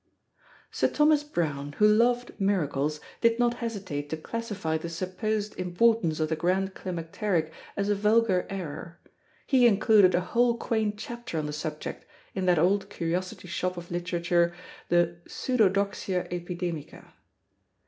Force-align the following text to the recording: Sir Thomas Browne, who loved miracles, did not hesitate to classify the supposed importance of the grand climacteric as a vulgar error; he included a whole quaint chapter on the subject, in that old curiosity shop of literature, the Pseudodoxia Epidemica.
Sir 0.71 0.87
Thomas 0.87 1.23
Browne, 1.23 1.73
who 1.73 1.85
loved 1.87 2.31
miracles, 2.41 3.01
did 3.21 3.37
not 3.37 3.59
hesitate 3.61 4.09
to 4.09 4.17
classify 4.17 4.75
the 4.75 4.89
supposed 4.89 5.55
importance 5.59 6.19
of 6.19 6.29
the 6.29 6.35
grand 6.35 6.73
climacteric 6.73 7.53
as 7.77 7.87
a 7.87 7.93
vulgar 7.93 8.47
error; 8.49 8.99
he 9.45 9.67
included 9.67 10.15
a 10.15 10.21
whole 10.21 10.57
quaint 10.57 10.97
chapter 10.97 11.37
on 11.37 11.45
the 11.45 11.53
subject, 11.53 12.03
in 12.33 12.47
that 12.47 12.57
old 12.57 12.89
curiosity 12.89 13.47
shop 13.47 13.77
of 13.77 13.91
literature, 13.91 14.55
the 14.89 15.17
Pseudodoxia 15.27 16.27
Epidemica. 16.31 17.11